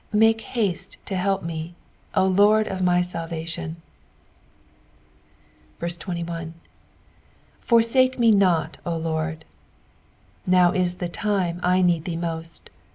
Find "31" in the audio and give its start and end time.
5.79-6.55